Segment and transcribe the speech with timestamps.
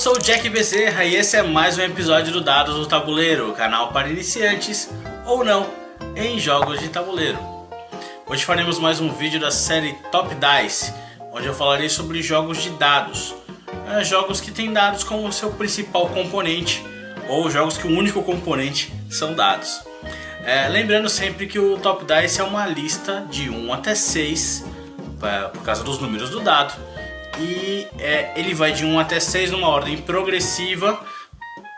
[0.00, 3.92] sou o Jack Bezerra e esse é mais um episódio do Dados do Tabuleiro, canal
[3.92, 4.88] para iniciantes
[5.26, 5.68] ou não
[6.16, 7.38] em jogos de tabuleiro.
[8.26, 10.94] Hoje faremos mais um vídeo da série Top Dice,
[11.30, 13.34] onde eu falarei sobre jogos de dados.
[13.90, 16.82] É, jogos que têm dados como seu principal componente
[17.28, 19.82] ou jogos que o único componente são dados.
[20.42, 24.64] É, lembrando sempre que o Top Dice é uma lista de 1 até 6,
[25.52, 26.72] por causa dos números do dado,
[27.40, 31.00] e é, ele vai de 1 até 6 numa ordem progressiva,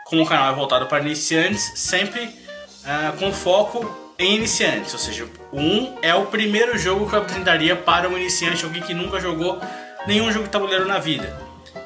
[0.05, 2.29] como o canal é voltado para iniciantes, sempre
[2.85, 7.19] é, com foco em iniciantes, ou seja, o 1 é o primeiro jogo que eu
[7.19, 9.59] apresentaria para um iniciante, alguém que nunca jogou
[10.05, 11.35] nenhum jogo de tabuleiro na vida.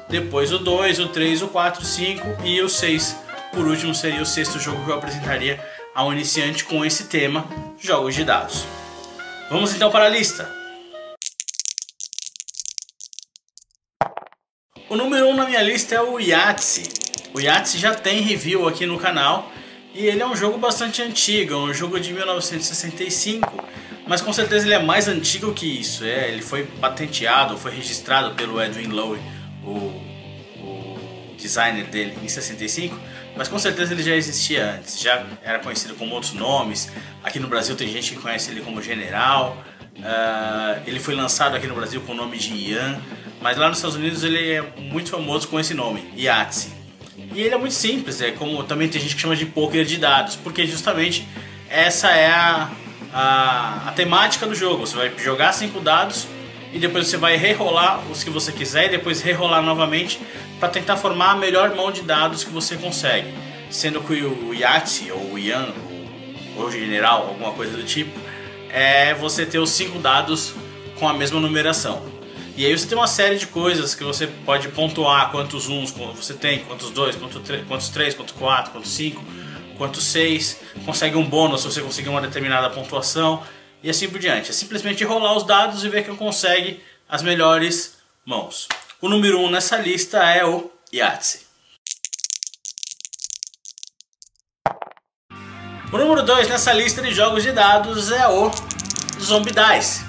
[0.08, 3.16] Depois o 2, o 3, o 4, o 5 e o 6.
[3.52, 5.62] Por último seria o sexto jogo que eu apresentaria
[5.94, 7.46] ao iniciante com esse tema,
[7.78, 8.64] jogos de dados.
[9.50, 10.57] Vamos então para a lista.
[14.88, 16.88] O número 1 um na minha lista é o Yahtzee.
[17.34, 19.52] O Yahtzee já tem review aqui no canal
[19.92, 23.68] e ele é um jogo bastante antigo, é um jogo de 1965,
[24.06, 26.06] mas com certeza ele é mais antigo que isso.
[26.06, 29.18] É, ele foi patenteado, foi registrado pelo Edwin Lowe,
[29.62, 29.76] o,
[30.58, 32.98] o designer dele, em 65,
[33.36, 36.90] mas com certeza ele já existia antes, já era conhecido com outros nomes.
[37.22, 39.62] Aqui no Brasil tem gente que conhece ele como General.
[39.98, 42.98] Uh, ele foi lançado aqui no Brasil com o nome de Ian,
[43.40, 46.72] mas lá nos Estados Unidos ele é muito famoso com esse nome, Yahtzee.
[47.34, 49.96] E ele é muito simples, é como também tem gente que chama de poker de
[49.96, 51.26] dados, porque justamente
[51.68, 52.70] essa é a,
[53.12, 54.86] a, a temática do jogo.
[54.86, 56.26] Você vai jogar cinco dados
[56.72, 60.20] e depois você vai rerolar os que você quiser e depois rerolar novamente
[60.58, 63.32] para tentar formar a melhor mão de dados que você consegue.
[63.70, 65.68] Sendo que o Yahtzee ou o Yan
[66.56, 68.18] ou o General, alguma coisa do tipo,
[68.70, 70.54] é você ter os cinco dados
[70.98, 72.17] com a mesma numeração.
[72.58, 76.34] E aí você tem uma série de coisas que você pode pontuar quantos uns você
[76.34, 79.24] tem, quantos dois, quantos três, quantos três, quantos quatro, quantos cinco,
[79.76, 83.44] quantos seis, consegue um bônus se você conseguir uma determinada pontuação
[83.80, 84.50] e assim por diante.
[84.50, 88.66] É simplesmente rolar os dados e ver quem consegue as melhores mãos.
[89.00, 91.42] O número 1 um nessa lista é o Yahtzee.
[95.92, 98.50] O número 2 nessa lista de jogos de dados é o
[99.20, 100.07] Zombie Dice.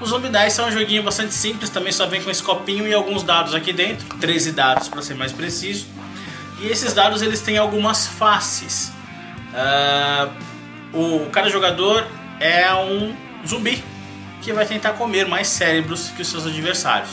[0.00, 2.94] O Zombie Dice é um joguinho bastante simples, também só vem com esse copinho e
[2.94, 5.86] alguns dados aqui dentro, 13 dados para ser mais preciso.
[6.58, 8.92] E esses dados eles têm algumas faces.
[9.52, 10.30] Uh,
[10.96, 12.06] o cada jogador
[12.40, 13.14] é um
[13.46, 13.84] zumbi
[14.40, 17.10] que vai tentar comer mais cérebros que os seus adversários.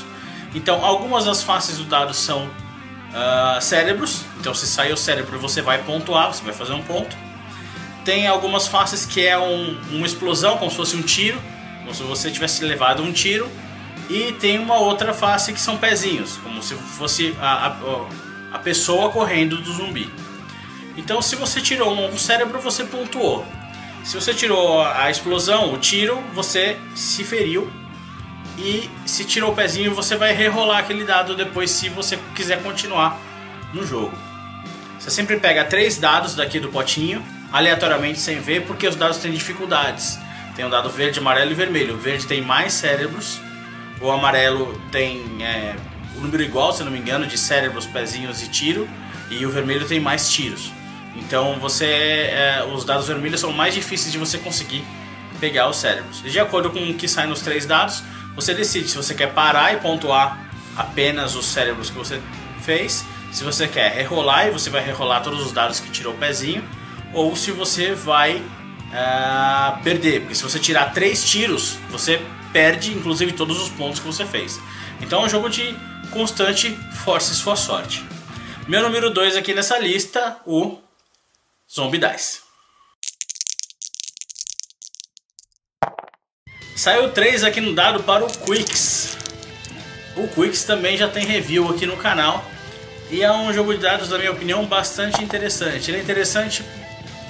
[0.56, 4.24] Então, algumas das faces do dado são uh, cérebros.
[4.40, 7.18] Então, se sair o cérebro, você vai pontuar, você vai fazer um ponto.
[8.06, 11.38] Tem algumas faces que é um, uma explosão, como se fosse um tiro,
[11.88, 13.50] como se você tivesse levado um tiro.
[14.10, 19.10] E tem uma outra face que são pezinhos, como se fosse a, a, a pessoa
[19.10, 20.10] correndo do zumbi.
[20.98, 23.46] Então, se você tirou um cérebro, você pontuou.
[24.04, 27.72] Se você tirou a explosão, o tiro, você se feriu.
[28.58, 33.20] E se tirou o pezinho, você vai rerolar aquele dado depois se você quiser continuar
[33.74, 34.18] no jogo.
[35.00, 39.32] Você sempre pega três dados daqui do potinho, aleatoriamente sem ver, porque os dados têm
[39.32, 40.18] dificuldades.
[40.58, 41.94] Tem um dado verde, amarelo e vermelho.
[41.94, 43.40] O verde tem mais cérebros,
[44.02, 45.76] o amarelo tem é,
[46.16, 48.90] o número igual, se não me engano, de cérebros, pezinhos e tiro,
[49.30, 50.72] e o vermelho tem mais tiros.
[51.16, 54.84] Então você, é, os dados vermelhos são mais difíceis de você conseguir
[55.40, 56.24] pegar os cérebros.
[56.24, 58.02] De acordo com o que sai nos três dados,
[58.36, 60.40] você decide se você quer parar e pontuar
[60.76, 62.20] apenas os cérebros que você
[62.62, 66.18] fez, se você quer rerolar e você vai rerolar todos os dados que tirou o
[66.18, 66.64] pezinho,
[67.14, 68.42] ou se você vai
[68.98, 72.20] uh, perder, porque se você tirar três tiros, você
[72.52, 74.60] perde inclusive todos os pontos que você fez.
[75.00, 75.76] Então é um jogo de
[76.12, 76.72] constante
[77.04, 78.04] force sua sorte.
[78.68, 80.78] Meu número 2 aqui nessa lista, o
[81.72, 82.42] Zombie Dice.
[86.76, 89.18] Saiu 3 aqui no dado para o Quicks.
[90.16, 92.44] O Quicks também já tem review aqui no canal.
[93.10, 95.90] E é um jogo de dados, na minha opinião, bastante interessante.
[95.90, 96.64] Ele é interessante,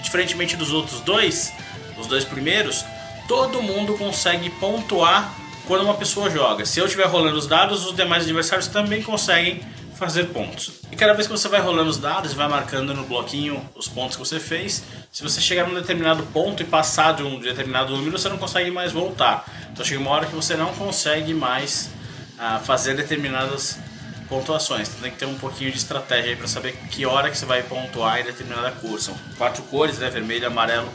[0.02, 1.54] diferentemente dos outros dois,
[1.98, 2.86] os dois primeiros,
[3.28, 5.34] todo mundo consegue pontuar
[5.68, 6.66] quando uma pessoa joga.
[6.66, 9.62] Se eu estiver rolando os dados, os demais adversários também conseguem
[9.98, 10.74] fazer pontos.
[10.92, 14.16] E cada vez que você vai rolando os dados, vai marcando no bloquinho os pontos
[14.16, 14.84] que você fez.
[15.12, 18.72] Se você chegar num determinado ponto e passar de um determinado número, você não consegue
[18.72, 19.46] mais voltar.
[19.72, 21.90] Então chega uma hora que você não consegue mais
[22.38, 23.80] uh, fazer determinadas
[24.28, 24.90] pontuações.
[24.90, 27.46] Então tem que ter um pouquinho de estratégia aí para saber que hora que você
[27.46, 29.00] vai pontuar em determinada cor.
[29.00, 30.10] São quatro cores, né?
[30.10, 30.92] Vermelho, amarelo,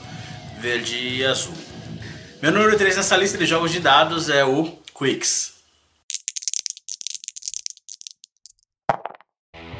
[0.58, 1.54] verde e azul.
[2.40, 5.52] Meu número 3 nessa lista de jogos de dados é o Quicks.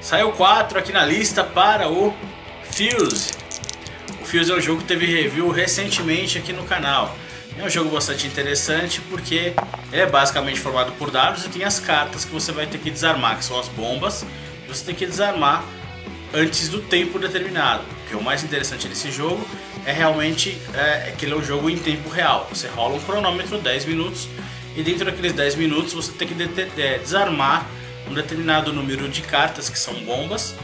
[0.00, 2.14] Saiu 4 aqui na lista para o
[2.64, 3.32] Fuse.
[4.20, 7.16] O Fuse é um jogo que teve review recentemente aqui no canal.
[7.62, 9.54] É um jogo bastante interessante porque
[9.92, 12.90] ele é basicamente formado por dados e tem as cartas que você vai ter que
[12.90, 14.26] desarmar, que são as bombas.
[14.66, 15.64] Você tem que desarmar
[16.34, 17.84] antes do tempo determinado.
[18.00, 19.46] Porque o mais interessante desse jogo
[19.86, 22.48] é realmente é, é que ele é um jogo em tempo real.
[22.52, 24.28] Você rola um cronômetro 10 minutos
[24.76, 27.64] e dentro daqueles 10 minutos você tem que é, desarmar
[28.10, 30.56] um determinado número de cartas que são bombas,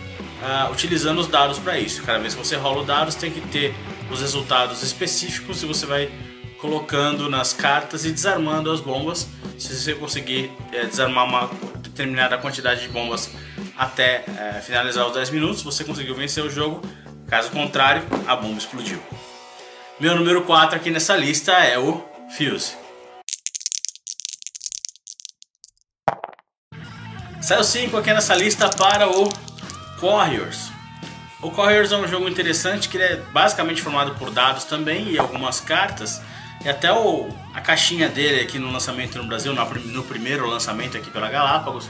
[0.43, 2.03] uh, utilizando os dados para isso.
[2.03, 3.73] Cada vez que você rola os dados, tem que ter
[4.11, 6.11] os resultados específicos e você vai
[6.59, 9.29] colocando nas cartas e desarmando as bombas.
[9.59, 13.31] Se você conseguir é, desarmar uma determinada quantidade de bombas
[13.77, 16.83] até é, finalizar os 10 minutos, você conseguiu vencer o jogo.
[17.29, 19.01] Caso contrário, a bomba explodiu.
[20.01, 22.05] Meu número 4 aqui nessa lista é o
[22.37, 22.77] Fuse.
[27.41, 29.29] Saiu 5 aqui nessa lista para o
[30.01, 30.71] Warriors.
[31.41, 35.61] O Warriors é um jogo interessante que é basicamente formado por dados também e algumas
[35.61, 36.21] cartas.
[36.65, 40.97] E até o, a caixinha dele aqui no lançamento no Brasil, no, no primeiro lançamento
[40.97, 41.89] aqui pela Galápagos,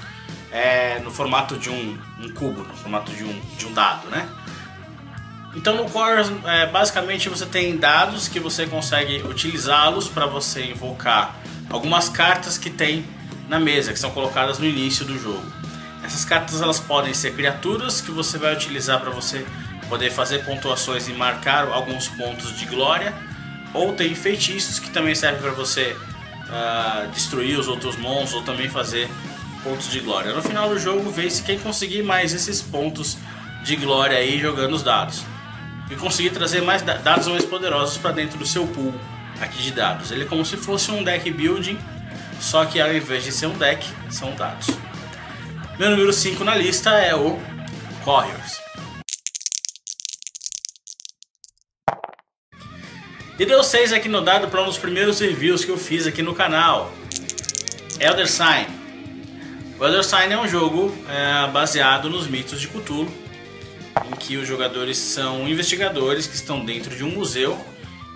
[0.50, 4.28] é no formato de um, um, cubo, no formato de um, de um dado, né?
[5.54, 11.36] Então no Warriors, é, basicamente você tem dados que você consegue utilizá-los para você invocar
[11.70, 13.04] algumas cartas que tem
[13.48, 15.44] na mesa, que são colocadas no início do jogo.
[16.04, 19.44] Essas cartas elas podem ser criaturas que você vai utilizar para você
[19.88, 23.14] poder fazer pontuações e marcar alguns pontos de glória,
[23.74, 25.96] ou tem feitiços que também servem para você
[26.46, 29.08] uh, destruir os outros monstros ou também fazer
[29.62, 30.32] pontos de glória.
[30.32, 33.16] No final do jogo, vê-se quem conseguir mais esses pontos
[33.64, 35.24] de glória aí jogando os dados
[35.90, 38.94] e conseguir trazer mais dados mais poderosos para dentro do seu pool
[39.40, 40.10] aqui de dados.
[40.10, 41.78] Ele é como se fosse um deck building
[42.40, 44.68] só que ao invés de ser um deck, são dados.
[45.78, 47.38] Meu número 5 na lista é o
[48.04, 48.60] Warriors.
[53.38, 56.22] E deu 6 aqui no dado para um dos primeiros reviews que eu fiz aqui
[56.22, 56.92] no canal.
[58.00, 58.66] Elder Sign.
[59.78, 63.08] O Elder Sign é um jogo é, baseado nos mitos de Cthulhu,
[64.10, 67.56] em que os jogadores são investigadores que estão dentro de um museu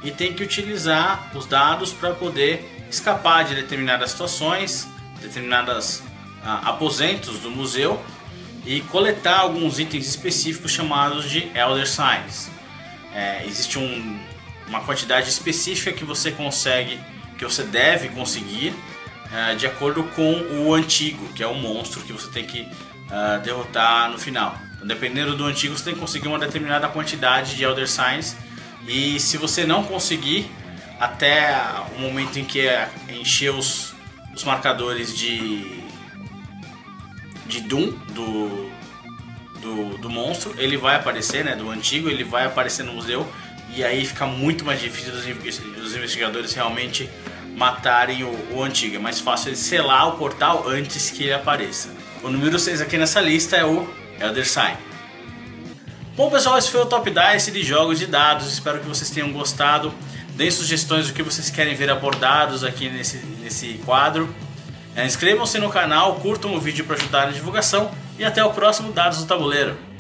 [0.02, 4.88] e tem que utilizar os dados para poder escapar de determinadas situações,
[5.20, 6.02] determinados
[6.44, 8.02] ah, aposentos do museu
[8.66, 12.50] e coletar alguns itens específicos chamados de Elder Signs.
[13.14, 14.18] É, existe um,
[14.72, 16.98] uma quantidade específica que você consegue,
[17.36, 18.74] que você deve conseguir
[19.30, 20.32] é, de acordo com
[20.64, 24.58] o antigo, que é o monstro que você tem que uh, derrotar no final.
[24.74, 28.34] Então, dependendo do antigo, você tem que conseguir uma determinada quantidade de Elder Signs
[28.88, 30.50] e se você não conseguir,
[30.98, 31.54] até
[31.96, 33.94] o momento em que é encher os,
[34.34, 35.82] os marcadores de
[37.46, 38.70] de Doom do,
[39.60, 43.28] do, do monstro, ele vai aparecer, né, do antigo, ele vai aparecer no museu
[43.74, 47.08] e aí fica muito mais difícil dos, investigadores realmente
[47.56, 48.96] matarem o, o, antigo.
[48.96, 51.90] É mais fácil ele selar o portal antes que ele apareça.
[52.22, 53.88] O número 6 aqui nessa lista é o
[54.20, 54.76] Elder Sign.
[56.14, 58.52] Bom pessoal, esse foi o Top Dice de jogos de dados.
[58.52, 59.92] Espero que vocês tenham gostado.
[60.34, 64.34] Deem sugestões do que vocês querem ver abordados aqui nesse, nesse quadro.
[64.94, 68.92] É, Inscrevam-se no canal, curtam o vídeo para ajudar na divulgação e até o próximo
[68.92, 69.91] Dados do Tabuleiro.